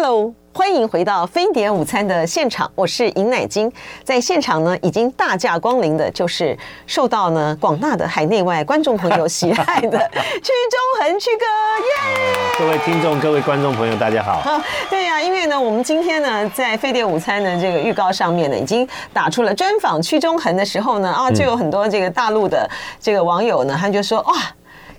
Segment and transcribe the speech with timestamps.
[0.00, 3.68] Hello，欢迎回到飞碟午餐的现场，我是尹乃菁。
[4.04, 6.56] 在现场呢，已经大驾光临的，就是
[6.86, 9.98] 受到呢广大的海内外观众朋友喜爱的
[10.40, 11.44] 屈中恒屈哥
[11.82, 12.36] 耶！
[12.60, 14.40] 各位听众、各位观众朋友，大家好。
[14.88, 22.70] 对呀、啊，因为呢，我们今天呢，在飞碟午餐的这个预告上面呢，已经打出了专访屈中恒的时候呢，啊，就有很多这个大陆的
[23.00, 24.34] 这个网友呢，他就说哇。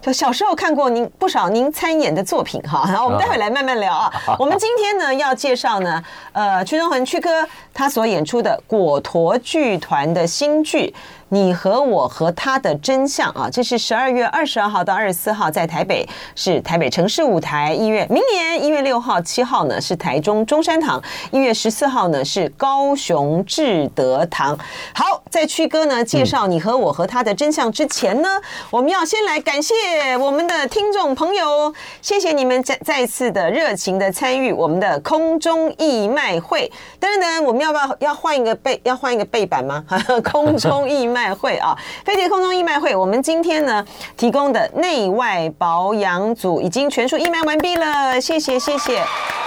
[0.01, 4.11] 就小时候看过您不少您参演的作品哈，然后我们待会来慢慢聊啊。
[4.39, 10.93] 我们今天呢要介绍呢，呃，屈中恒屈哥他所演出的果陀剧团的新剧。
[11.29, 17.71] 你和我和他的真相啊，这是十二月二十二号到二十四号在台北，是台北城市舞台。
[17.71, 24.57] 一月明年一月六号、七号呢是台中中山堂，一月十四号呢是高雄志德堂。
[24.95, 28.29] 好，在曲哥呢介绍你和我和他的真相之前呢，
[28.71, 29.75] 我们要先来感谢
[30.17, 31.71] 我们的听众朋友，
[32.01, 36.71] 谢谢你们再再次的热情的参与我们的空中义卖会。
[36.99, 39.85] 但是呢，我们要不要要换一个背要换一个背板吗？
[40.25, 41.18] 空中义卖。
[41.19, 41.75] 卖会啊，
[42.05, 49.03] 飞碟空中义卖会，我们今天呢提供的内外保养组已经全数义卖完毕了，谢谢谢谢，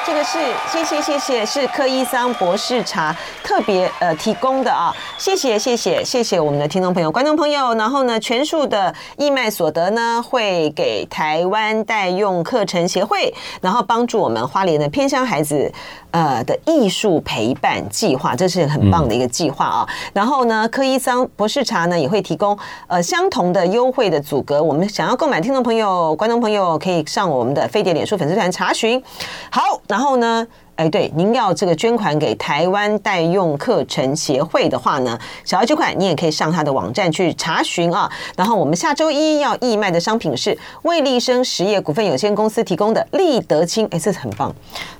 [0.06, 0.38] 这个是
[0.70, 15.72] 谢谢谢谢是柯伊桑博士茶特别呃提供的啊，谢谢谢谢谢谢我们的听众朋友观众朋友，然后呢全数的义卖所得呢会给台湾代用课程协会，然后帮助我们花莲的偏乡孩子。
[16.12, 19.88] 呃的艺术陪伴计划，这是很棒的一个计划啊。
[20.12, 24.62] 然后呢，柯伊桑博士茶呢也会提供呃相同的优惠的组合。
[24.62, 29.02] 我们想要购买，听众朋友、观众朋友可以上我们的飞碟脸书粉丝团查询。
[29.50, 30.46] 好，然后呢。
[30.74, 38.10] 哎，对，您要这个捐款给台湾代用课程协会的话呢，想要捐款你也可以上他的网站去查询啊。
[38.34, 44.52] 然后我们下周一要义卖的商品是魏立生实业股份有限公司提供的立德清，哎，这是很棒，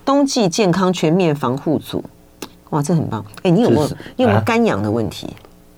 [0.05, 2.05] 冬季健康全面防护组，
[2.69, 3.25] 哇，这很棒。
[3.43, 5.35] 哎，你有没有你有没有干痒的问题？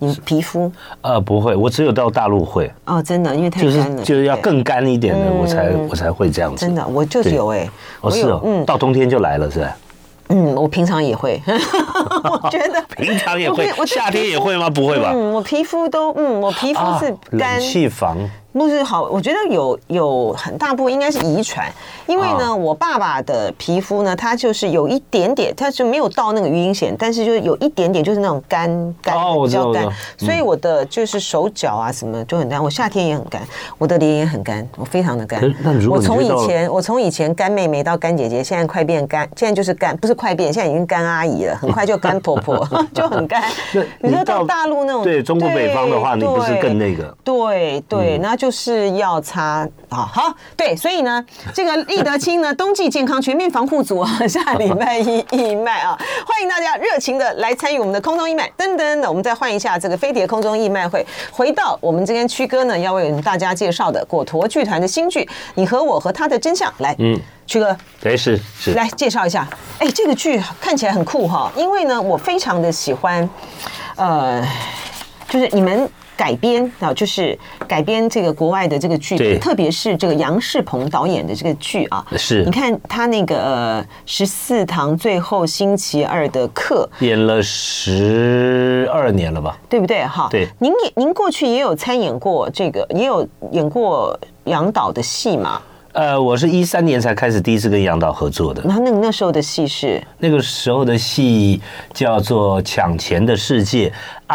[0.07, 0.71] 你皮肤？
[1.01, 2.71] 呃，不会，我只有到大陆会。
[2.87, 6.65] 哦，真的，因为太干了，就是就是要更干一点的，我才我才会这样子。
[6.65, 7.69] 真的，我就是有哎，
[8.01, 9.77] 哦是哦，嗯，到冬天就来了是吧？
[10.29, 14.71] 嗯，我平常也会， 我觉得 平常也会，夏天也会吗？
[14.71, 15.13] 不会吧？
[15.15, 18.17] 嗯，我皮肤都，嗯，我皮肤是干，冷气房。
[18.55, 21.69] 不是好，我觉得有有很大部分应该是遗传，
[22.07, 28.69] 因为呢，我爸爸的皮肤呢，他就是有一点点，他就没有到那个鱼鳞癬，但是就有一点点就是那种干
[29.03, 33.43] 干比较干，所以我的就是手脚啊什么就很干，我夏天也很干，
[33.77, 35.43] 我的脸也很干，我非常的干。
[35.91, 43.43] 我从以前我从以前干妹妹到干姐姐，现在快变干，现在就是干，不是快变，现在已经干阿姨了，很快就干婆婆， 就很干。
[43.99, 47.13] 你说到大陆那种对中国北方的话，你不是更那个？
[47.25, 48.44] 对对，那就。
[48.45, 51.25] 就是要擦啊，好对，所以呢，
[51.55, 58.47] 这个立德清呢，冬季健康全面防护组啊，下礼拜一义卖啊，欢迎大家热情的来参与我们的空中义卖。
[58.59, 65.21] 噔噔的，我们再换一下这个飞碟空中义卖会，回到我们今天曲哥呢要为我们大家介绍的果陀剧团的新剧
[65.55, 73.27] 《你和我和他的真相》来，嗯，曲哥，哎是是，来介绍一下，哎，这个剧看起来很酷哈，因为呢，我非常的喜欢，
[73.97, 74.47] 呃，
[75.31, 75.89] 就是你们。
[76.17, 82.05] 改编啊，就是改编这个国外的这个剧，特别是这个杨世鹏导演的这个剧啊。
[82.17, 89.59] 是，你看他那个十四堂最后星期二的课，演了十二年了吧？
[89.69, 90.05] 对不对？
[90.05, 90.49] 哈，对。
[90.59, 95.61] 您也您过去也有参演过这个，也有演过杨导的戏嘛？
[95.95, 98.61] 呃，我是一三年才开始第一次跟杨导合作的。
[98.65, 100.03] 那那那时候的戏是？
[100.19, 101.61] 那个时候的戏
[101.93, 103.93] 叫做《抢钱的世界》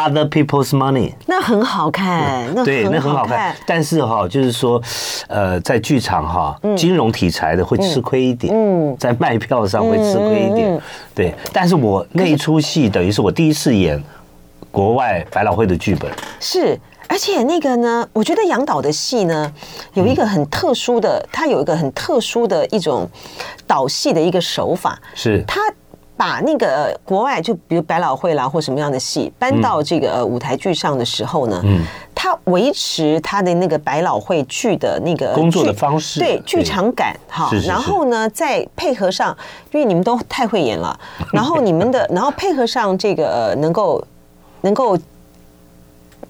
[0.09, 1.11] （Other People's Money）。
[1.25, 3.53] 那很好看，那对，那很好看。
[3.65, 4.81] 但是哈，就是说，
[5.27, 10.81] 呃，在剧场哈，金融题材的会吃亏一点，嗯，在卖票上会吃亏一点，
[11.13, 11.35] 对。
[11.51, 14.01] 但是我那一出戏等于是我第一次演
[14.71, 16.09] 国外百老汇的剧本，
[16.39, 16.79] 是。
[17.09, 19.51] 而且那个呢，我觉得杨导的戏呢，
[19.95, 23.09] 有一个很特殊的，他有一个很特殊的一种
[23.65, 25.43] 导戏的一个手法，是。
[25.47, 25.59] 他
[26.15, 31.81] 把那个国外就比如百老汇啦或什么样的戏搬到这个舞台剧上的时候呢，嗯，
[32.13, 39.35] 他维持他的那个百老汇剧的那个工作的方式，对剧场感哈，然后呢再配合上，
[39.71, 40.97] 因为你们都太会演了，
[41.33, 44.05] 然后你们的然后配合上这个能够
[44.61, 44.95] 能够。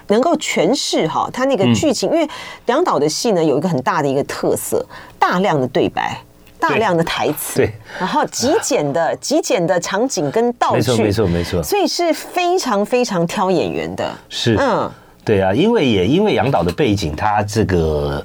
[0.10, 2.28] 能够诠释哈，他那个剧情，因为
[2.68, 4.86] 杨导的戏呢有一个很大的一个特色，
[5.18, 6.22] 大量的对白，
[6.60, 14.92] 大量的台词，对，然后极简的 极简的场景跟道具，没错没错没错，所以是非常非常挑演员的，是，嗯，
[15.24, 18.24] 对啊，因为也因为杨导的背景，他这个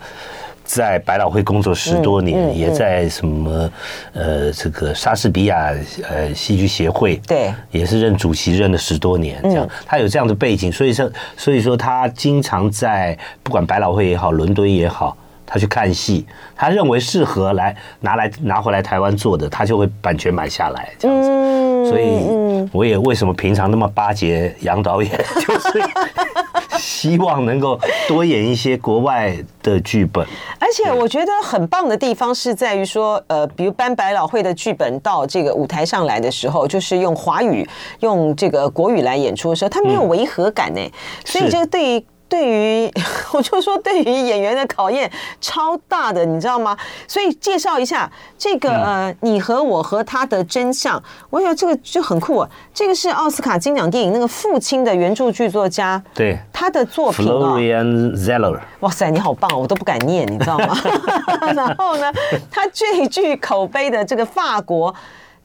[0.64, 3.70] 在百老汇工作十多年，也在什么
[4.14, 5.74] 呃这个莎士比亚
[6.08, 16.26] 呃戏剧协会，对，也是任主席任了十多年，这样、嗯、他有这样的背景，所以说所以说他经常在不管百老汇也好，伦敦也好，他去看戏，
[16.56, 21.28] 他认为适合来拿来拿回来台湾做的，他就会版权买下来这样子。
[21.30, 25.10] 嗯、所以我也为什么平常那么巴结杨导演，
[25.46, 25.68] 就是。
[27.04, 27.78] 希望能够
[28.08, 30.26] 多演一些国外的剧本，
[30.58, 37.68] 而且我觉得很棒的地方是在于说，呃，比如搬百老汇的剧本到这个舞台上来的时候，就是用华语、
[38.00, 40.80] 用这个国语来演出的时候，它没有违和感呢，
[41.26, 42.06] 所以就对于。
[42.28, 42.90] 对于
[43.32, 45.10] 我就说，对于演员的考验
[45.40, 46.76] 超大的，你知道吗？
[47.06, 51.00] 所以介绍一下这个呃，你和我和他的真相。
[51.30, 52.48] 我觉得这个就很酷啊。
[52.72, 57.30] 这个是奥斯卡金奖电影那个父亲的原著剧作家，对他的作品啊。
[57.30, 58.60] Florian Zeller。
[58.80, 60.76] 哇塞，你好棒，我都不敢念，你知道吗？
[61.54, 62.12] 然后呢，
[62.50, 64.94] 他最具口碑的这个法国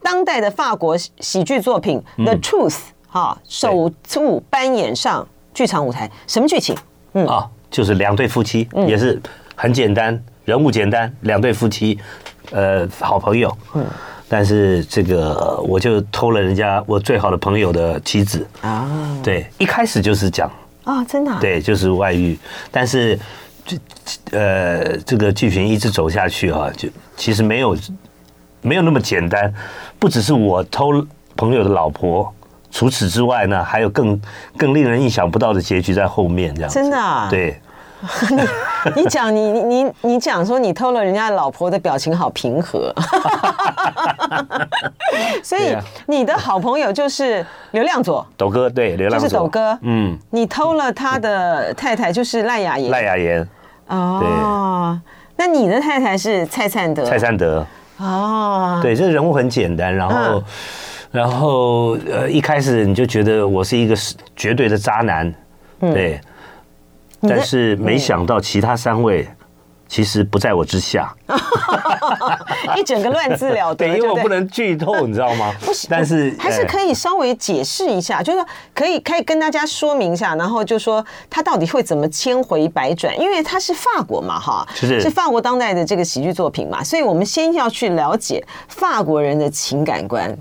[0.01, 2.69] 当代的法国喜剧作品《The Truth》
[3.09, 5.27] 哈，首度扮演上。
[5.54, 6.75] 剧场舞台什么剧情？
[7.13, 9.19] 嗯啊，就是两对夫妻，也是
[9.56, 11.98] 很简单，人物简单，两对夫妻，
[12.51, 13.56] 呃，好朋友。
[13.74, 13.84] 嗯，
[14.28, 19.19] 但是这个我就偷了人家我最好的朋友的妻子啊。
[19.24, 20.50] 对，一开始就是讲
[20.84, 21.36] 啊，真的。
[21.42, 22.38] 对，就是外遇，
[22.72, 23.18] 但是
[23.66, 23.78] 这
[24.31, 26.88] 呃，这个剧情一直走下去啊，就
[27.18, 27.75] 其实没有
[28.62, 29.51] 没有那么简单，
[29.98, 31.06] 不只是我偷
[31.36, 32.31] 朋友的老婆。
[32.71, 34.21] 除此之外呢，还有更
[34.57, 37.27] 更令人意想不到的结局在后面，这样真的啊？
[37.30, 37.60] 对，
[38.95, 42.94] 你你讲你你你你讲说你偷了人家老婆的表情好平和，
[45.44, 45.75] 所以
[46.06, 53.50] 你的好朋友就是刘亮佐，斗哥对，刘亮佐就是斗哥，嗯，你偷了他的太太就是赖雅妍，赖雅妍
[53.88, 54.98] 哦，
[55.36, 57.65] 那你的太太是蔡灿德，蔡灿德
[57.98, 60.42] 哦，对，这人物很简单，然后。
[61.11, 63.95] 然后，呃，一开始你就觉得我是一个
[64.35, 65.33] 绝对的渣男，
[65.79, 66.21] 对，
[67.21, 69.27] 但是没想到其他三位。
[69.89, 71.12] 其实不在我之下，
[72.77, 73.88] 一整个乱字了得。
[73.89, 75.51] 对，因为我不能剧透，你知道吗？
[75.65, 90.31] 不是，但是还是可以稍微解释一下，就是说可以可以跟大家说明一下，然后就说他到底会怎么千回百转，因为他是法国嘛，哈，是是法国当代的这个喜剧作品嘛，所以我们先要去了解法国人的情感观，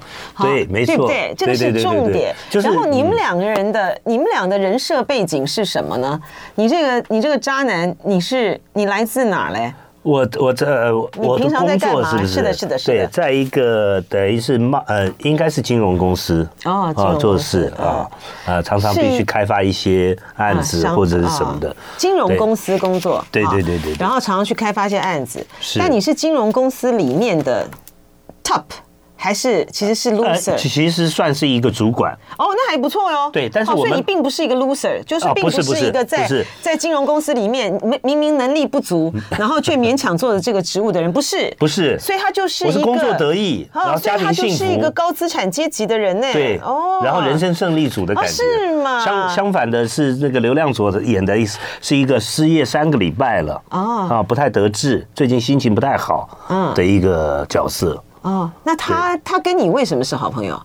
[0.43, 1.35] 对，没错，对不对？
[1.35, 2.35] 这个是重点。
[2.53, 6.21] 然后你们两个人的你们俩的人设背景是什么呢？
[6.55, 9.49] 你这个你这个渣男，你是你来自哪？
[9.49, 9.75] 哪嘞？
[10.03, 12.29] 我我这我的工作是不是？
[12.29, 12.99] 是的，是的，是的。
[12.99, 18.09] 对，在一个等于是贸呃，应该是金融公司哦，做事啊
[18.47, 21.75] 啊，常常必须开发一些案子或者是什么的。
[21.97, 23.95] 金融公司工作，对对对对。
[23.99, 25.45] 然后常常去开发一些案子。
[25.61, 25.81] 是。
[25.81, 27.69] 但你是金融公司里面的
[28.45, 28.63] top。
[29.21, 32.13] 还是其实是 loser，其实算是一个主管。
[32.39, 33.29] 哦，那还不错哟。
[33.33, 36.29] 对，但是我们所以你并不是一个 loser，就是并不是一个在
[36.63, 41.53] 在金融公司里面明明明能力不足， 然后却勉强做的这个职务的人，不是。
[41.59, 46.33] 不是，所以他就是一个工作得意，然后家庭幸福，是一个高资产阶级的人呢。
[46.33, 48.31] 对哦，然后人生胜利组的感觉。
[48.31, 49.05] 是吗？
[49.05, 51.37] 相相反的是，那个刘亮佐演的
[51.83, 53.61] 是一个失业三个礼拜了。
[53.71, 56.73] 啊，不太得志，最近心情不太好，嗯。
[56.75, 58.01] 的一个角色。
[58.23, 60.61] 哦，那他他跟你为什么是好朋友？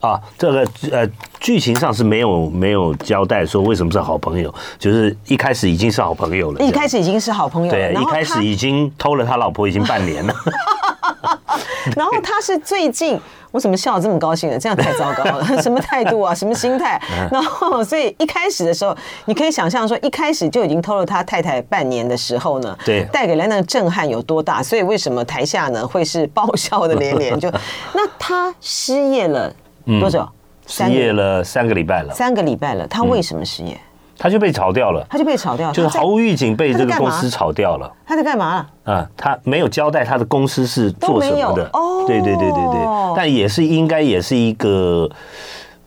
[0.00, 1.08] 啊，这个呃，
[1.38, 6.60] 剧情上是没有没有交代说为什么是好朋友，就是一开始已经是好朋友了。
[6.60, 10.34] 一开始已经是好朋友了，对，一开始已经偷了他老婆已经半年了。
[11.96, 14.58] 然后他是最近，我怎么笑得这么高兴呢？
[14.58, 17.00] 这样太糟糕了， 什么态度啊，什么心态？
[17.30, 24.62] 然后所以一开始的时候，你可以想象说，一开始就已经偷了他太太半年的时候呢，对，带给人那个震撼有多大？
[24.62, 27.38] 所以为什么台下呢会是爆笑的连连？
[27.38, 27.50] 就
[27.92, 29.52] 那他失业了
[30.00, 30.28] 多久？
[30.66, 32.86] 失业了三个礼拜了，三个礼拜了。
[32.86, 33.78] 他为什么失业？
[34.22, 37.92] 他就被炒掉了，他就被炒掉了，就是毫无预警被这个公司炒掉了。
[38.06, 38.64] 他在干嘛？
[38.84, 41.68] 啊，他没有交代他的公司是做什么的。
[41.72, 45.10] 哦，对对对对对，但也是应该也是一个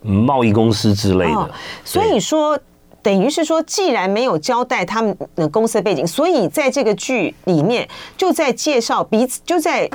[0.01, 1.49] 贸易公司之类的。
[1.85, 2.59] 所以说，
[3.01, 7.87] 等于是说，既然没有交代他们的公司的背景，所以在这个剧里面
[8.17, 9.89] 就在介绍彼此，就在。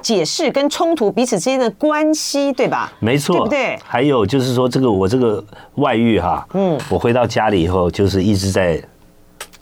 [0.00, 2.92] 解释跟冲突彼此之间的关系，对吧？
[3.00, 3.78] 没错，对不对？
[3.84, 5.44] 还有就是说，这个我这个
[5.76, 8.82] 外遇哈，嗯，我回到家里以后，就是一直在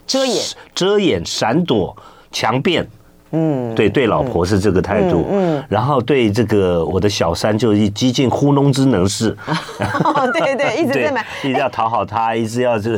[0.05, 0.43] 遮掩、
[0.75, 1.95] 遮掩、闪躲、
[2.31, 2.87] 强辩，
[3.33, 9.35] 嗯，对，对，老婆是这个态度，嗯，然后对这个我的小三就一激进糊弄之能事，
[10.33, 12.91] 对 对， 一直在买，一直要讨好他，一直要就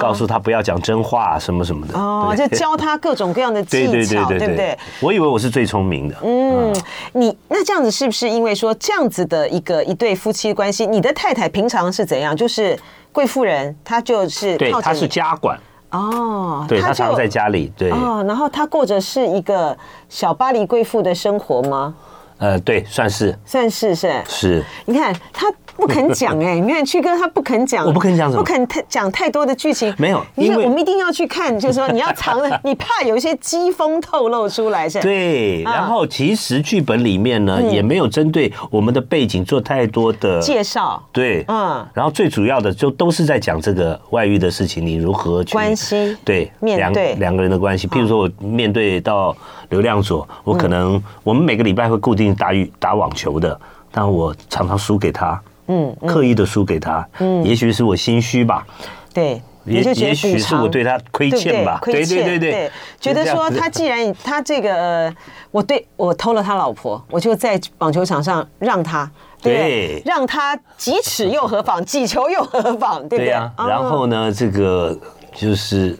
[0.00, 4.76] 告诉他不要讲真话什么什么的，哦，就教他各种各样的技巧， 对不对？
[5.00, 6.74] 我以为我是最聪明的，嗯，
[7.12, 12.34] 你那这样子是不是因为说这样子的一个一对夫妻关系，你的太太平常是怎样？
[12.34, 12.78] 就是
[13.12, 15.58] 贵妇人，她就是对，她是家管。
[15.94, 17.90] 哦，对，他常在家里，对。
[17.90, 19.76] 哦，然后他过着是一个
[20.08, 21.94] 小巴黎贵妇的生活吗？
[22.38, 24.22] 呃，对，算是，算是是。
[24.28, 25.46] 是，你看他。
[25.76, 29.94] 不肯讲哎， 你看曲哥他不肯讲，我不肯讲什么，不肯太讲太多的剧情。
[29.98, 35.00] 没有，因为我们一定要去看，就是说你要藏了，你怕有一些机锋透露出来是。
[35.00, 41.02] 对，然后其实剧本里面呢也没有针对我们的背景做太多的介绍。
[41.12, 46.16] 对，嗯，然后最主要的就都是在讲这个外遇的事情，你如何去关系？
[46.24, 47.86] 对，面对两个人的关系。
[47.88, 49.36] 譬如说我面对到
[49.70, 53.58] 刘亮佐，我可能我们每个礼拜会固定打羽打网球的，
[53.90, 55.40] 但我常常输给他。
[55.66, 58.66] 嗯，刻意的输给他，嗯，也许是我心虚吧，
[59.14, 62.22] 对，也也许是我对他亏欠吧，对对？
[62.22, 65.10] 对对，觉得说他既然他这个，
[65.50, 73.30] 我对我偷了他老婆，我就在网球场上让他，对，让他几尺又何妨，几球又何妨，对不对？
[73.66, 74.94] 然后呢，这个
[75.34, 75.96] 就是，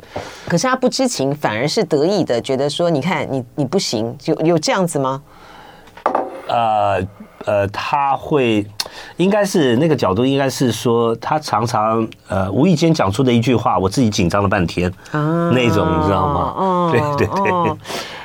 [0.46, 5.22] 可是他不知情，反而是得意的，觉得说，你看你你不行，就有这样子吗？
[6.48, 7.02] 呃。
[7.46, 8.66] 呃，他会，
[9.16, 16.54] 应该是那个角度，应该是说他常常呃无意间讲出的一句话，我自己紧张了半天，啊、那种你知道吗？
[16.56, 17.76] 哦，对 对对。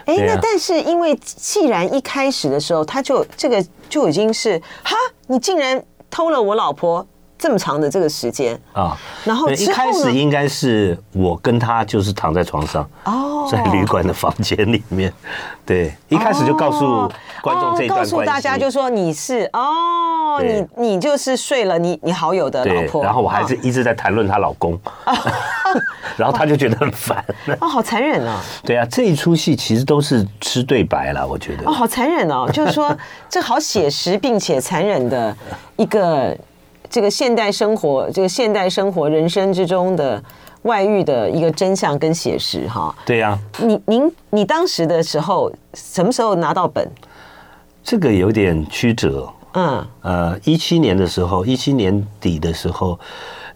[0.05, 4.95] 哎，那但是因为既然一开始的时候他就这个就已经是哈，
[5.27, 7.05] 你竟然偷了我老婆。
[7.39, 8.59] 这么长的这个时间。
[8.73, 15.11] 啊，然后一开始应该是我跟他就是躺在床上哦，在旅馆的房间里面，
[15.65, 17.09] 对，一开始就告诉
[17.41, 24.77] 观众这一段告诉大家就说你是哦，你你就是睡了你你好友的老婆，然后我还是一直在谈论她老公，
[26.17, 27.23] 然后他就觉得很烦，
[27.61, 28.41] 哦，好残忍啊！
[28.63, 31.63] 对啊，这一出戏其实都是吃对白了，我觉得。
[31.65, 32.93] 哦，好残忍哦，就是说
[33.29, 35.35] 这好写实并且残忍的
[35.77, 36.37] 一个。
[36.89, 40.21] 这个现代生活，这个现代生活人生之中的
[40.63, 42.93] 外遇的一个真相跟写实，哈。
[43.05, 43.37] 对呀。
[43.61, 46.89] 你您你当时的时候，什么时候拿到本？
[47.83, 49.31] 这个有点曲折。
[49.53, 49.87] 嗯。
[50.01, 52.99] 呃，一七年的时候，一七年底的时候，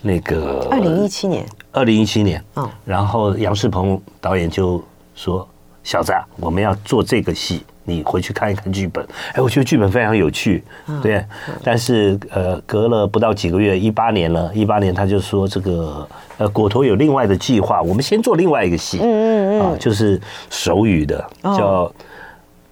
[0.01, 0.67] 那个。
[0.69, 1.43] 二零一七年。
[1.71, 2.43] 二零一七年。
[2.55, 2.69] 嗯。
[2.85, 4.81] 然后杨世鹏导演就
[5.15, 5.47] 说
[5.83, 10.63] ：“小子啊，我们要做这个戏。”你回去看一看剧本，哎，我觉得剧本非常有趣，
[11.01, 11.23] 对。
[11.63, 21.91] 但是呃，隔了不到几个月，一八年了，一八年他就说这个呃，果陀有另外的计划，我们先做另外一个戏，嗯嗯嗯，啊，就是手语的，叫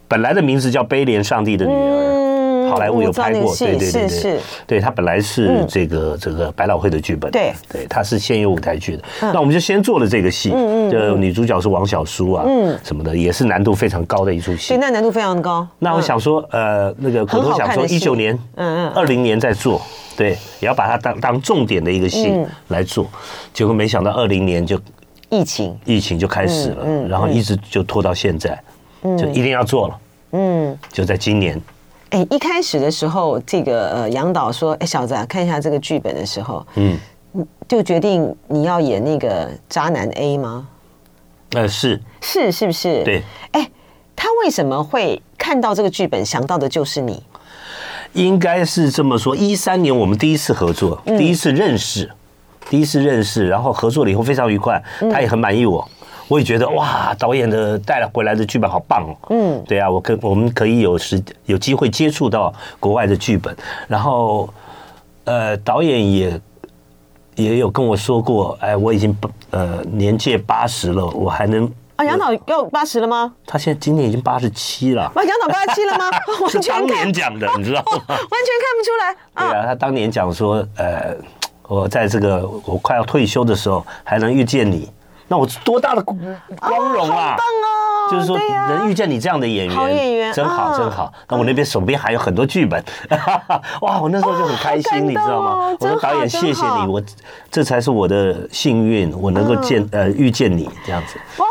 [0.08, 2.28] 本来的名字叫《悲怜上帝的女儿》。
[2.72, 7.52] 好莱坞有拍过，对对对对，对他本来是这个这个百老汇的剧本，对。
[7.68, 10.50] 对，他是现有舞台剧的，那我们就先做了这个戏，
[10.90, 15.66] 就女主角是王小书啊，嗯，什么的，也是难度非常高的一出戏，对，那难度非常高。
[15.78, 19.80] 那我想说，呃，那个果陀想说一九年，嗯嗯，二零年再做，
[20.16, 22.32] 对，也要把它当当重点的一个戏
[22.68, 23.06] 来做，
[23.52, 24.78] 结果没想到二零年就
[25.28, 28.58] 疫情，疫情就开始了，然后一直就拖到现在，
[29.02, 29.98] 就一定要做了，
[30.32, 31.60] 嗯，就在今年。
[32.12, 36.98] 哎，一开始的时候，这个呃，杨导说：“哎，小子啊，看一下这个剧本的时候，嗯，
[37.66, 40.68] 就决定你要演那个渣男 A 吗？”
[41.56, 43.02] 呃，是是是不是？
[43.02, 43.22] 对。
[43.52, 43.66] 哎，
[44.14, 47.22] 他为什么会看到这个剧本想到的就是你？
[48.12, 49.34] 应该是这么说。
[49.34, 52.10] 一三年我们第一次合作，第一次认识，
[52.68, 55.88] 第一次认识，然后合作了以后非常愉快，他也很满意我。
[56.32, 59.12] 我也觉得哇，导演的带了回来的剧本好棒哦。
[59.28, 63.54] 嗯，对啊，我跟我们可以有时有机会接触到国外的剧本，
[63.86, 64.48] 然后
[65.24, 66.40] 呃，导演也
[67.34, 69.14] 也有跟我说过，哎，我已经
[69.50, 72.04] 呃年届八十了，我还能啊？
[72.06, 73.34] 杨导要八十了吗？
[73.46, 75.02] 他现在今年已经八十七了。
[75.14, 76.10] 啊，杨导八十七了吗？
[76.48, 77.92] 是当年讲的，你知道吗？
[78.08, 79.14] 完全看不出来。
[79.36, 81.14] 对啊，他当年讲说，呃，
[81.68, 84.88] 我在这个我快要退休的时候还能遇见你。
[85.28, 86.18] 那我多大的光
[86.92, 87.36] 荣啊！
[88.10, 88.36] 就是说，
[88.68, 91.12] 能遇见你这样的演员，好演员，真好，真好。
[91.28, 92.82] 那我那边手边还有很多剧本，
[93.80, 94.00] 哇！
[94.00, 95.76] 我那时候就很开心，你知道吗？
[95.78, 97.00] 我说导演，谢谢你，我
[97.50, 101.18] 这才是我的幸运，我能够见呃遇见你这样子。
[101.38, 101.46] 哇，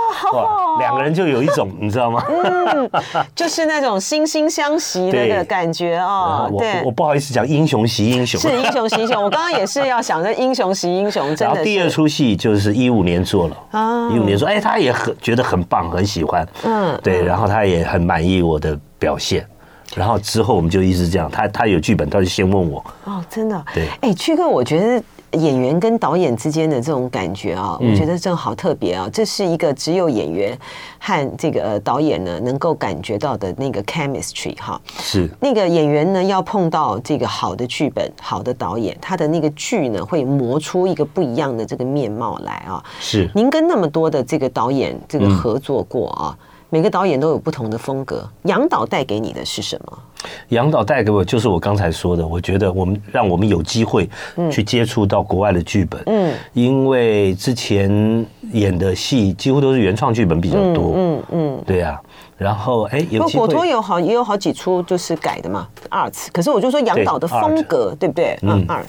[0.80, 2.24] 两个人就有一种 你知道吗？
[2.30, 2.90] 嗯，
[3.36, 6.52] 就是那种惺惺相惜的那个感觉哦。
[6.58, 9.24] 对，我我不好意思讲英雄惜英雄，是英雄惜英雄。
[9.24, 11.46] 我刚刚也是要想着英雄惜英雄， 真的。
[11.46, 19.46] 然后第二出戏就是一五年做了啊，一五年说，哎，他也很觉得很棒，很喜欢，嗯，对，然后他也很满意我的表现。
[19.94, 22.82] 然后之后我们就一直这样，他他有剧本，他就先问我。
[23.04, 23.66] 哦，真的。
[23.74, 23.88] 对。
[24.00, 25.04] 哎，曲哥，我觉得
[25.34, 29.10] 演员跟导演之间的这种感觉啊，我觉得真好特别啊。
[29.12, 30.58] 这是一个只有演员
[31.00, 34.80] 和这个导演呢能够感觉到的那个 chemistry 哈。
[35.00, 35.30] 是。
[35.40, 42.84] 那个演员呢要碰到这个好的剧本、好的导演，他的那个剧呢会磨出一个不一样的这个面貌来啊。
[43.00, 43.30] 是。
[43.34, 46.38] 您跟那么多的这个导演这个合作过啊？
[46.74, 50.00] 每个导演都有不同的风格，杨导带给你的是什么？
[50.48, 54.10] 杨导带给我就是我刚才说的，我觉得我们让我们有机会
[54.50, 62.00] 去接触到国外的剧本，嗯，因为之前演的戏几乎都是原创剧本比较多，嗯嗯，对呀，
[62.38, 68.40] 然后哎，有果陀有好也有好几出就是改的嘛，Art，可是我就说杨导的风格对不对？
[68.44, 68.86] 嗯，Art。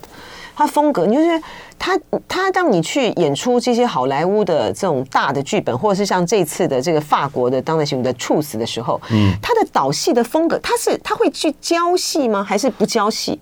[0.55, 1.43] 他风格，你就是
[1.79, 12.45] 他，他让你去演出这些好莱坞的这种大的剧本，或者是像这次的这个法国的当代戏的《处死》的时候，嗯，他的导戏的风格，他是他会去教戏吗？
[12.45, 13.41] 还是不教戏？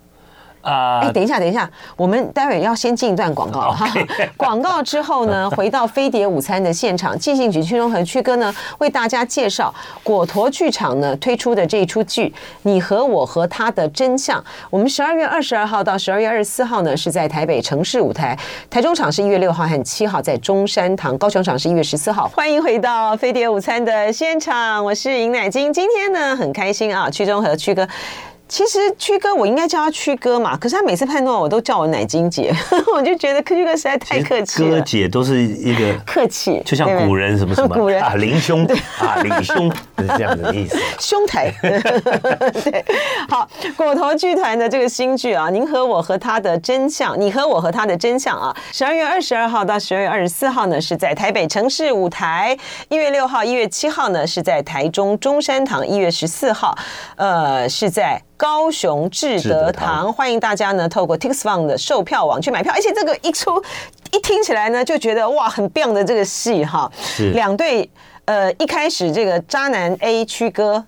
[0.61, 0.99] 啊！
[1.01, 3.87] 哎，等一下，等一下，我们待会要先进一段广告哈。
[4.37, 12.27] 广告之后呢， 回到飞碟午餐的现场，进行曲曲中和曲哥呢为大家介绍果陀剧场呢推出的这一出剧
[12.63, 14.39] 《你和我和他的真相》。
[14.69, 18.37] 我们十二月二十二号到十二月二十四号呢是在台北城市舞台，
[18.69, 22.27] 台中场是一月六号和七号在中山堂，高雄场是一月十四号。
[22.29, 25.71] 欢迎回到飞碟午餐的现场，我是尹乃金。
[25.73, 27.87] 今天呢很开心啊，曲中和曲哥。
[28.51, 32.53] 其实曲哥，我应该叫他曲哥嘛，可是他每次判断我都叫我奶金姐，
[32.93, 34.71] 我就觉得曲哥实在太客气了。
[34.71, 38.65] 哥姐都是一个客气，就像古人什么什么 古人啊，林兄
[38.99, 40.77] 啊，李兄是这样的意思。
[40.99, 42.85] 兄台，对，
[43.29, 52.57] 好，果陀剧团的这个新剧啊，您和我和他的真相，你和我和他的真相啊，十二月二十二号到十二月二十四号呢是在台北城市舞台，
[52.89, 56.77] 一月六号、一月七号呢是在台中中山堂，一月十四号，
[57.15, 58.21] 呃，是在。
[58.41, 63.61] 高雄智德堂，欢迎大家呢透过 TixFun 的售票网去买票，而且这个一出
[64.11, 66.91] 一听起来呢，就觉得哇，很棒的这个戏哈，
[67.33, 67.87] 两对。
[68.25, 70.83] 呃，一开始这个渣男 A 曲哥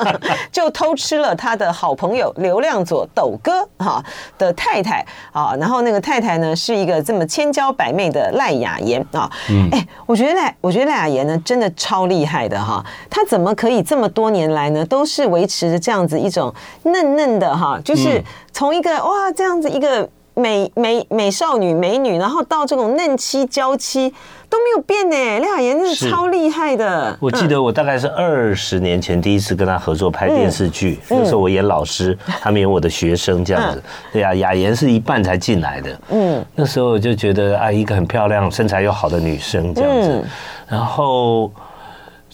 [0.50, 4.02] 就偷吃了他的好朋友刘亮佐斗哥哈
[4.36, 9.30] 的太太啊，然后那个太太呢是一个这么千娇百媚的赖雅妍啊，
[9.70, 16.52] 哎，我觉得赖我觉得赖雅妍呢真的超厉害的哈，她怎么可以这么多年来呢都是维持着这样子一种
[16.84, 18.22] 嫩嫩的哈，就是
[18.52, 20.08] 从一个哇这样子一个。
[20.38, 24.14] 美美美少女美女，然后到这种嫩妻娇妻
[24.50, 25.40] 都没有变呢。
[25.40, 27.16] 廖雅妍真是超厉害的。
[27.20, 33.82] 我记得我大概是二十年前第一次跟她合作拍电视剧，那时候我演老师，他们演我的学生这样子。
[34.12, 36.00] 对呀，雅妍是一半才进来的。
[36.10, 40.24] 嗯，那时候我就觉得啊，一个很漂亮、身材又好的女生这样子。
[40.68, 41.52] 然后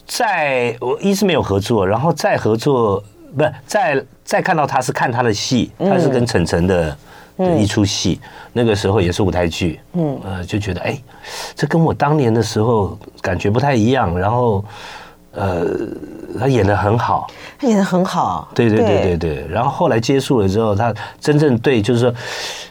[0.06, 3.02] 在我一直没有合作，然后再合作，
[3.36, 6.96] 不是再再看到她是看她的戏，她是跟晨晨的。
[7.36, 8.20] 的一出戏，
[8.52, 10.96] 那个时候也是舞台剧，嗯，呃，就觉得哎，
[11.54, 14.64] 这跟我当年的时候感觉不太一样，然后，
[15.32, 15.66] 呃，
[16.38, 17.26] 他演的很好，
[17.58, 22.14] 他演的很好，对对对对对，然后后来接触了之后，他真正对，就是说，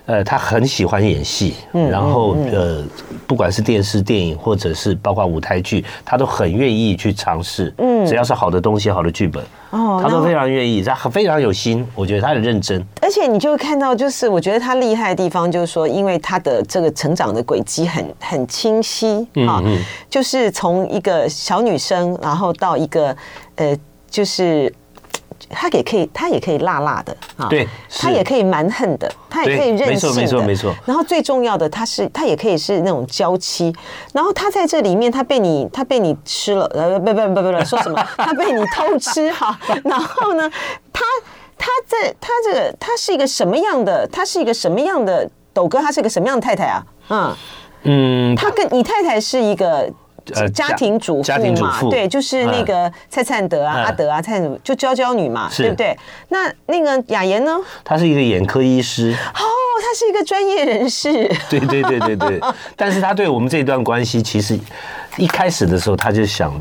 [0.05, 2.81] 呃，他很喜欢演戏，然后呃，
[3.27, 9.43] 不管是电视、电影，或者是包括舞台剧，他都很愿意去尝试，嗯，只要是好的东西、好的剧本。
[9.73, 12.85] 哦，他都非常愿意，他非常有心，我觉得他很认真。
[13.01, 19.59] 而且你就会看到，就是我觉得他厉害的地方，就是说，因为他的这个成长的轨迹很很清晰啊，
[20.07, 23.17] 就是从一个小女生，然后到一个
[23.55, 23.75] 呃，
[24.09, 24.71] 就是。
[25.53, 27.67] 他也可以，他也可以辣辣的啊，对，
[27.99, 30.75] 他也可以蛮横的，他也可以任性的，没错没错没错。
[30.85, 33.73] 然后最重要的，他是他也可以是那种娇妻。
[34.11, 38.03] 然后他在这里面，他被你他被你吃了，呃不不不不不，说什么？
[38.17, 39.57] 他被你偷吃哈。
[39.83, 40.49] 然后呢，
[40.91, 41.03] 他
[41.57, 44.07] 他在他这个他是一个什么样的？
[44.11, 45.29] 他是一个什么样的？
[45.53, 46.83] 斗哥，他是一个什么样的太太啊？
[47.09, 47.35] 嗯
[47.83, 49.89] 嗯，他跟你太太是一个。
[50.53, 55.97] 家庭主妇嘛，对，就是那个蔡灿德啊，阿德啊，蔡就娇娇女嘛，对不对？
[56.29, 57.57] 那那个雅妍呢？
[57.83, 59.11] 她是一个眼科医师。
[59.11, 59.41] 哦，
[59.81, 61.11] 她是一个专业人士。
[61.49, 62.41] 对对对对对。
[62.75, 64.57] 但是她对我们这段关系，其实
[65.17, 66.53] 一开始的时候，她就想，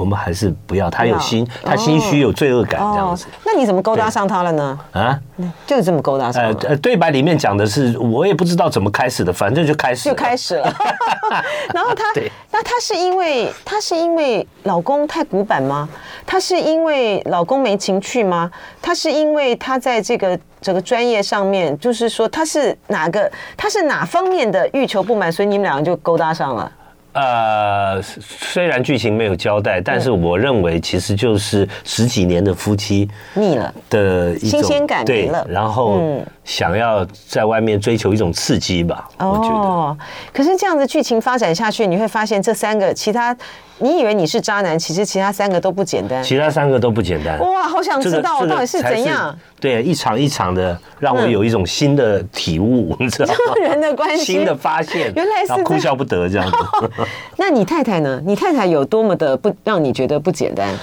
[0.00, 0.88] 我们还是不要。
[0.88, 3.26] 他有心，他心虚有罪恶感这样子。
[3.26, 4.78] 哦，那你怎么勾搭上他了呢？
[4.92, 5.20] 啊，
[5.66, 6.42] 就是这么勾搭上。
[6.42, 10.74] 呃呃，对白里面讲的是，我也不知道怎么开始的，反正就开始就开始了。
[11.74, 12.04] 然后他，
[12.50, 15.86] 那他是因为他是因为老公太古板吗？
[16.26, 18.50] 他是因为老公没情趣吗？
[18.80, 26.72] 他是因为他在这个这个专业上面，就是说他是哪个，他是哪方面的欲求不满，所以你们两个就勾搭上了。
[27.12, 33.74] 呃，虽然剧情没有交代，但是我认为其实就是十几年的夫妻腻了。
[33.88, 39.08] 的一种新鲜感没了，然后想要在外面追求一种刺激吧。
[39.18, 39.54] 我觉得。
[39.54, 39.96] 哦，
[40.32, 43.34] 可是这样的剧情发展下去，你会发现这三个其他，
[43.78, 46.20] 你以为你是渣男，其实其他三个都不简单。
[46.24, 47.38] 其他三个都不简单。
[47.38, 49.32] 哇，好想知道到底是怎样。
[49.60, 53.54] 对，一场一场的让我有一种新的体悟，你知道吗？
[53.62, 56.56] 人的关系，新的发现，原来是哭笑不得这样子。
[57.38, 58.20] 那你太太呢？
[58.26, 60.76] 你太太有多么的不让你觉得不简单？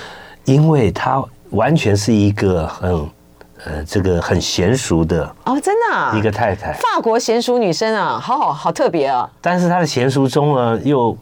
[0.45, 3.05] 因为她完全是一个很
[3.67, 9.29] 呃这个很娴熟的哦，真的一个太太，法国娴熟女生啊，好好好特别啊。
[9.41, 11.15] 但是她的娴熟中呢，又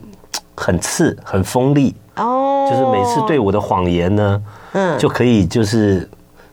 [0.54, 6.08] 很刺，很锋利哦，就是每次对我的谎言呢，嗯，就可以就是。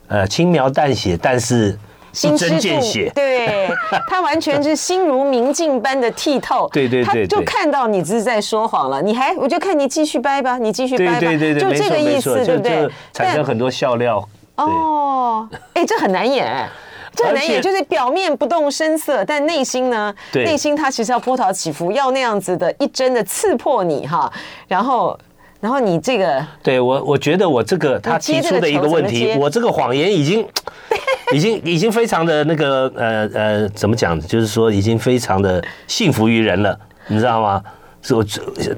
[0.09, 1.75] 呃，轻描淡写，但是
[2.21, 3.11] 一针见血。
[3.15, 3.67] 对，
[4.07, 6.69] 他完全是心如明镜般的剔透。
[6.71, 12.87] 对对对，就看到你只是在说谎了，你还我就看你继续掰吧，你继续掰吧，对对对，就这个意思，对不对？
[13.11, 14.23] 产生很多笑料。
[14.55, 16.69] 哦，哎，这很难演，
[17.15, 24.31] 这很难演，就是表面不动声色，但内心呢，内心他其实要波涛起伏，要那样子的一针的刺破你哈，
[24.67, 25.19] 然后。
[25.63, 30.45] 然后你这个，对我，我觉得我这个他提出的一个问题，我这个谎言已经，
[31.31, 34.19] 已经，已经非常的那个，呃呃，怎么讲？
[34.19, 37.63] 就是说，已经非常的信服于人了，你知道吗？
[38.01, 38.21] 是我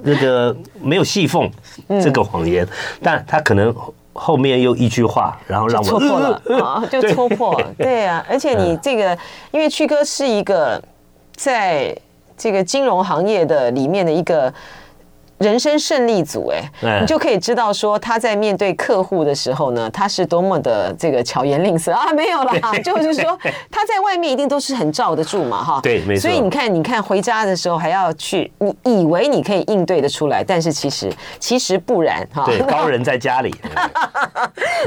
[0.04, 1.50] 那个没有细缝
[2.04, 2.68] 这个谎言，
[3.02, 3.76] 但他可能
[4.16, 9.18] 后面又一句话，然后让我戳破了啊，就戳破， 对啊，而且你这个，
[9.52, 10.82] 因为曲哥是一个
[11.36, 11.96] 在
[12.36, 14.52] 这个金融行业的里面的一个。
[15.38, 23.38] 人生胜利组，哎，你就可以知道说他在面对客户的时候呢，他是多么的这个巧言令色啊， 没有啦，就是说
[23.70, 26.22] 他在外面一定都是很罩得住嘛，哈， 对，没错。
[26.22, 32.46] 所以你看，你看回家的时候还要去，你以为你可以应对的出来，但是其实其实不然，哈。
[32.46, 33.54] 对， 高人在家里，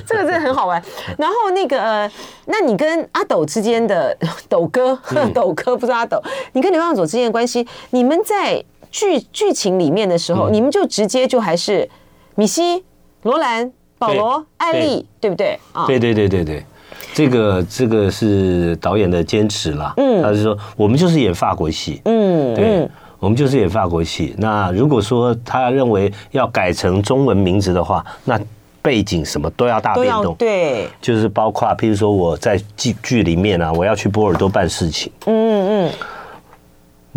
[0.07, 0.83] 这个真的很好玩。
[1.19, 2.11] 然后那个，
[2.47, 4.17] 那你跟阿斗之间的
[4.49, 4.99] 斗哥，
[5.35, 6.19] 斗哥不是阿斗，
[6.53, 8.65] 你跟刘向佐之间的关系，你们在。
[8.91, 11.89] 剧剧情里面的时候，你们就直接就还是
[12.35, 12.85] 米西、
[13.23, 15.59] 罗兰、保罗、艾丽，对不对？
[15.73, 16.65] 啊，对对对对对，
[17.13, 19.93] 这个这个是导演的坚持啦。
[19.97, 22.01] 嗯，他是说我们就是演法国戏。
[22.05, 24.35] 嗯，对，我们就是演法国戏。
[24.39, 28.41] 那如果说他认为要改成中文名字的话，那
[28.81, 30.35] 背景什么都要大变动。
[30.37, 35.11] 对，就是包括譬如说我在剧剧里面啊，我要去波尔多办事情。
[35.27, 35.93] 嗯嗯。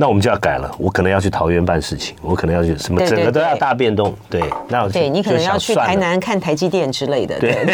[0.02, 4.12] 那我们就要改了，我可能要去桃园办事情，我可能要去什么，整个都要大变动。
[4.28, 7.38] 对，那我对你可能要去台南看台积电之类的。
[7.40, 7.54] 对，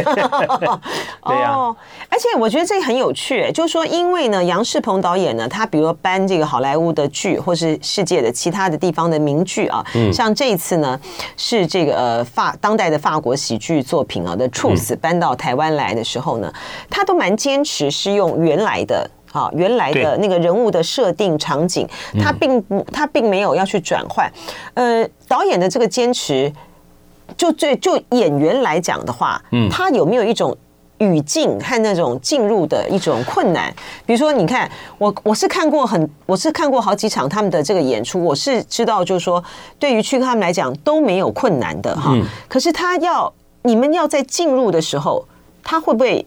[1.24, 1.54] 对呀。
[1.54, 1.74] 哦，
[2.10, 11.00] 而且我觉得这个很有趣，就是说，因为呢，杨世鹏导演呢，他比如说搬这个好莱坞的剧，或是世界的其他的地方的名剧啊，像这一次呢，
[11.38, 16.54] 是这个呃法当代的法国喜剧作品啊的《Truth》搬到台湾来的时候呢，
[16.90, 19.10] 他都蛮坚持是用原来的。
[19.38, 21.88] 啊，原来的那个人物的设定场景，
[22.20, 24.32] 他并不，他并没有要去转换。
[24.74, 26.52] 呃，导演的这个坚持，
[27.38, 30.58] 就最就演员来讲的话，嗯，他有没有一种
[30.98, 33.72] 语境和那种进入的一种困难？
[34.08, 39.44] 比如说，你看我，我是看过很，我是看过好几场他们的这个演出，我是知道，就是说，
[39.78, 42.16] 对于曲哥他们来讲都没有困难的哈。
[42.48, 45.24] 可是他要你们要在进入的时候，
[45.64, 46.26] 他会不会？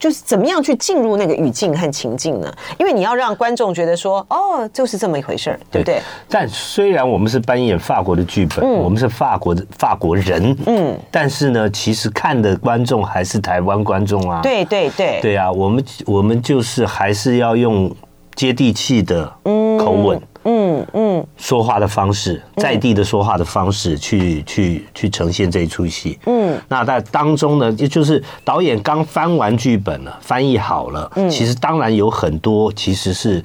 [0.00, 2.52] 就是怎么样去进入那个语境和情境呢？
[2.78, 6.00] 因为你要让观众觉得说，哦，就是这么一回事儿，对不对？
[6.28, 14.40] 但虽然我们是扮演法国的剧本，我们是法国的法国人，嗯，但是呢，其实看的观众还是台湾观众啊。
[14.42, 17.94] 对对对，对啊，我们我们就是还是要用
[18.34, 20.16] 接地气的口吻。
[20.16, 26.18] 嗯嗯嗯，说话的方式，在地的说话的方式，去去去呈现这一出戏。
[26.26, 31.12] 嗯，那在当中呢，也就是导演刚翻完剧本了，翻译好了。
[31.16, 33.42] 嗯，其实当然有很多，其实是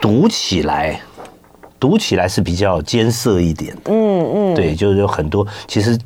[0.00, 1.00] 读起来，
[1.78, 3.92] 读起来是比较艰涩一点的。
[3.92, 5.98] 嗯嗯，对，就是有很多，其实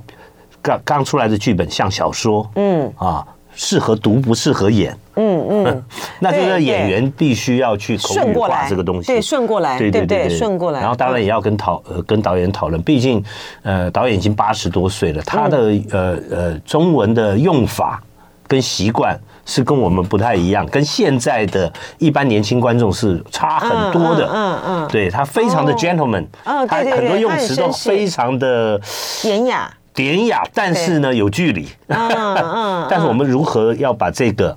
[0.61, 2.51] 刚刚出来的剧本像小说。
[2.57, 3.25] 嗯啊。
[3.55, 5.85] 适合读不适合演，嗯嗯，
[6.19, 10.81] 那就是演员必须要去口语化这个东西，对，顺过来，对对对，顺过来。
[10.81, 13.23] 然后当然也要跟讨呃跟导演讨论，毕竟
[13.63, 18.03] 呃导演已经八十多岁了，他的呃呃中文的用法
[18.49, 28.81] 跟习惯是跟我们不太一样，跟现在的一般年轻观众是差很多的，嗯嗯，对，他非常的 gentleman，他很多用词都非常的
[29.23, 29.73] 典雅。
[29.95, 31.69] 典雅，但是呢有距离。
[31.87, 32.87] 嗯嗯。
[32.91, 34.57] 但是我们如何要把这个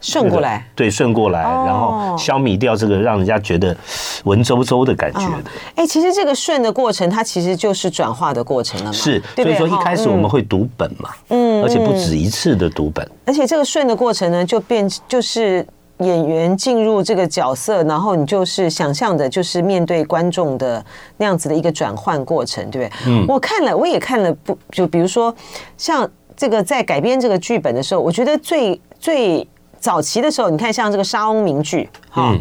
[0.00, 0.66] 顺过来？
[0.74, 3.76] 对，顺过来，然后消弭掉这个让人家觉得
[4.24, 5.50] 文绉绉的感觉的。
[5.74, 8.92] 哎，其实这个顺的过程，它其实就是转化的过程了嘛。
[8.92, 13.06] 是，所以说一开始我们会读本嘛，嗯，而且不止一次的读本。
[13.26, 15.66] 而且这个顺的过程呢，就变就是。
[15.98, 20.84] 演员进入这个角色，然后你就是想象的，就是面对观众的
[21.16, 22.98] 那样子的一个转换过程，对不对？
[23.06, 25.34] 嗯，我看了，我也看了，不就比如说
[25.76, 29.46] 像这个在改编这个剧本的时候，我觉得最最。
[29.84, 32.34] 早期的时候，你看像这个莎翁名剧，哈，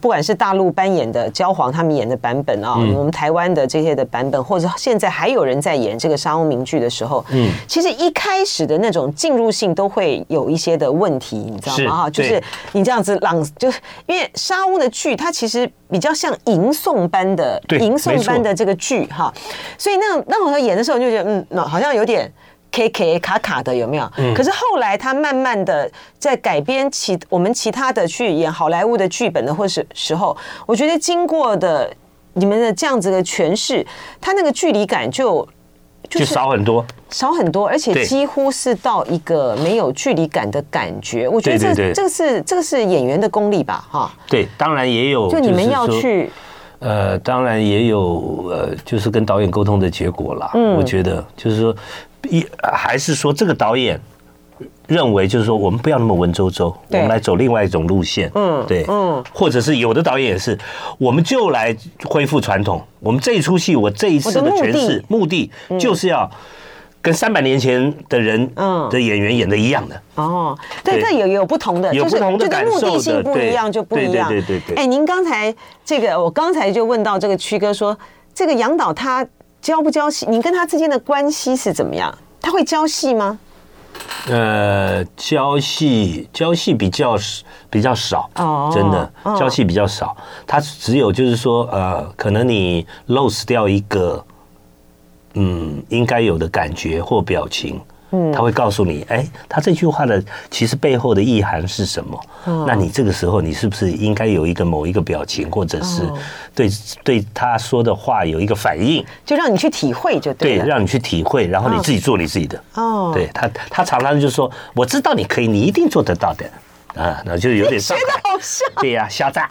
[0.00, 12.02] 不管是大陆扮演的焦黄他们演的版本啊，我们台湾的这些的版本，或者现在还有人在演这个莎翁名剧的时候，嗯，其实一开始的那种进入性都会有一些的问题，你知道吗？
[12.02, 19.34] 哈，就是你这样子朗，就是因为莎翁的剧，它其实比较像吟诵般的，吟诵般的这个剧哈，
[19.76, 22.32] 所以那那我演的时候，就觉得嗯，那好像有点。
[22.76, 24.04] K K 卡卡的有没有？
[24.18, 30.36] 嗯可是后来他慢慢的在改编其我们其他的去演好莱坞的剧本的或是时候，
[30.66, 31.90] 我觉得经过的
[32.34, 33.86] 你们的这样子的诠释，
[34.20, 35.48] 他那个距离感就
[36.10, 41.26] 就少很多，少很多，而且几乎是到一个没有距离感的感觉。
[41.26, 43.86] 我觉得这这个是这个是演员的功力吧？
[43.90, 46.30] 哈，对，当然也有，就你们要去。
[46.78, 50.50] 呃，当然也有呃，就是跟导演沟通的结果啦。
[50.52, 51.74] 嗯，我觉得就是说，
[52.26, 54.00] 一还是说这个导演
[54.86, 58.30] 认为，就是说我们不要那么文绉绉，我们来走另外一种路线。
[58.34, 60.58] 嗯，对，嗯，或者是有的导演也是，
[60.98, 62.82] 我们就来恢复传统。
[63.00, 66.30] 我们这一出戏，我这一次的诠释目的就是要。
[67.02, 68.52] 跟三百年前的人
[68.90, 74.28] 的演员演的一样的哦，对，这有有不同的，就是这个目的性不一样就不一样。
[74.28, 74.74] 对对对。
[74.74, 77.96] 哎，您刚才这个，我刚才就问到这个曲哥说，
[78.34, 79.24] 这个杨导他
[79.66, 80.24] 教不交戏？
[80.26, 82.16] 你跟他之间的关系是怎么样？
[82.40, 83.36] 他会交戏吗？
[84.28, 87.16] 呃，交戏交戏比较
[87.68, 90.16] 比较少哦，真的交戏比较少。
[90.46, 94.24] 他只有就是说，呃，可能你 lose 掉一个。
[95.38, 97.78] 嗯，应该有的感觉或表情，
[98.16, 102.20] 嗯，他会告诉你，哎，他这句话的其实背后的意涵是什么？
[102.46, 106.02] 嗯，那你这个时候，你是不是应该有一个某一个表情，或者是
[106.54, 106.68] 对
[107.04, 109.04] 对他说的话有一个反应？
[109.24, 112.62] 就让你去体会，就对，对，让你去体会，然后你自己做你自己的。
[112.74, 116.46] 哦，对他，他常常就说，我知道你可以，你一定做得到的。
[117.00, 119.46] 啊，那就有点觉得好像，对呀，虾炸。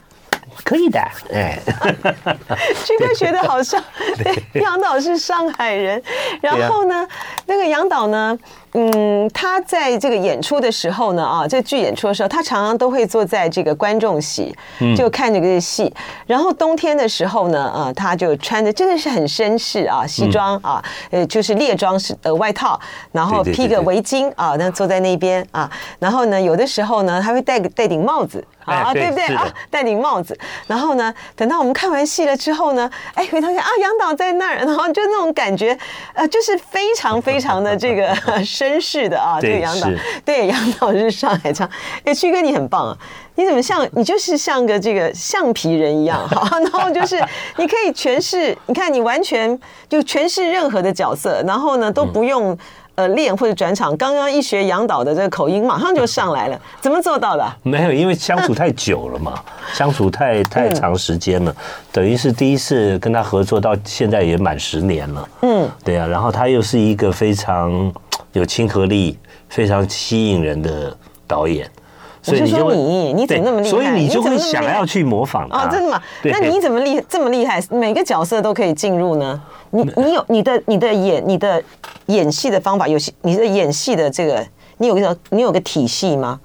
[0.64, 1.00] 可以的，
[1.34, 1.60] 哎，
[2.86, 3.84] 军 哥学的好像，
[4.24, 6.02] 对， 杨导是上海人，
[6.42, 7.08] 然后呢，
[7.46, 8.38] 那个杨导呢，
[8.78, 14.54] 嗯，他在这个演出的时候呢，啊，这剧演出的时候，他常常都会坐在这个观众席，
[14.98, 15.94] 就看这个戏。
[16.28, 22.78] 然后冬天的时候呢，啊，他就穿的真的是很绅士啊，西装啊，呃，就是列装式的外套，
[23.14, 28.44] 然后披个围巾啊，那坐在那边啊，然后呢，有的时候呢，他会戴个戴顶帽子。
[28.66, 29.48] 啊，对不对啊？
[29.70, 30.36] 戴顶帽子，
[30.66, 35.78] 然后呢，等到我们看完戏了之后呢，哎，回头看啊，杨导在那儿，然后就那种感觉，
[36.16, 38.08] 呃，就是非常非常的这个
[38.44, 39.90] 绅 士的啊，这个杨导，
[40.24, 41.70] 对，杨导是上海腔。
[42.04, 42.98] 哎，曲哥你很棒啊，
[43.36, 47.22] 你怎么像你就是像个这个橡皮人一样 哈，然后就是
[47.58, 52.58] 你可以诠释，你看你完全就诠释任何的角色，然后呢都不用。
[52.98, 57.46] 呃，练或者转场，刚刚一学杨导的这个口音，马上就上来了，怎么做到的？
[57.62, 59.38] 没有，因为相处太久了嘛，
[59.76, 61.54] 相处太太长时间了，
[61.92, 65.30] 等于是第一次跟他合作，到现在也满十年了。
[65.42, 67.92] 嗯，对啊，然后他又是一个非常
[68.36, 69.18] 有亲和力、
[69.50, 70.96] 非常吸引人的
[71.26, 71.70] 导演。
[72.22, 73.70] 所以你就你你怎么那么厉害？
[73.70, 75.66] 所以你就会想要去模仿他。
[75.66, 76.02] 哦，真的吗？
[76.24, 77.62] 那你怎么厉这么厉害？
[77.70, 79.40] 每个角色都可以进入呢？
[79.70, 81.62] 你你有你的你的演你的
[82.08, 84.44] 演戏的方法，有你的演戏的这个，
[84.80, 86.40] 你有个你有个体系吗？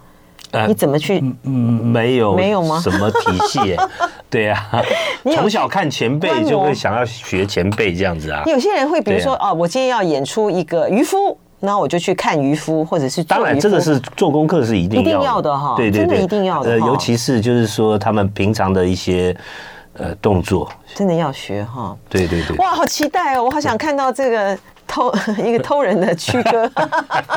[0.68, 1.18] 你怎么去？
[1.44, 1.52] 嗯，
[1.86, 2.78] 没有没有吗？
[2.82, 3.74] 什么体系？
[4.28, 4.62] 对呀，
[5.34, 8.42] 从小看前辈就会想要学前辈这样子啊。
[8.44, 11.38] 有些人会比如说哦，我今天要演出一个渔夫。
[11.60, 16.70] 然后我就去看渔夫，或者是当然，这个是做功课是一定要的哈，对对对，一定要的。
[16.70, 19.36] 呃，尤其是就是说他们平常的一些
[19.92, 21.94] 呃动作，真的要学哈。
[22.08, 23.44] 对对对，哇，好期待哦！
[23.44, 25.12] 我好想看到这个偷
[25.44, 26.66] 一个偷人的曲哥，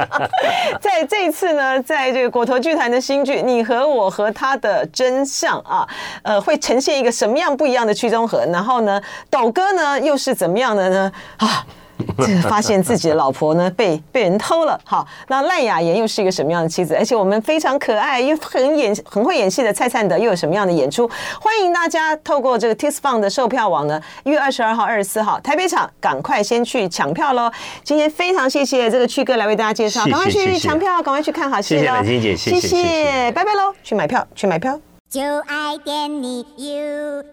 [0.80, 5.86] 在这一次呢，在这个果陀剧团的新剧《你和我和他的真相》啊，
[6.22, 8.46] 呃，会呈现一个什么样不一样的曲中和？
[8.46, 11.12] 然后呢，抖哥呢又是怎么样的呢？
[11.38, 11.66] 啊？
[12.20, 16.96] 这个发现自己的老婆呢被被人偷了，好，那赖雅妍又是一个什么样的妻子？
[16.96, 21.10] 而且我们非常可爱又很演很会演戏的蔡灿德又有什么样的演出？
[21.40, 27.52] 欢迎大家透过这个 t i s f u n 的售票网呢，一月二十二号、二十四号台北场，赶快先去抢票喽！
[27.84, 32.04] 今天非常谢谢这个曲哥来为大家介绍，赶快去抢票，赶快去看好戏喽！
[32.04, 33.74] 谢谢姐，谢谢，谢谢，拜拜喽！
[33.84, 37.24] 去买票，去买票，就爱点你 U。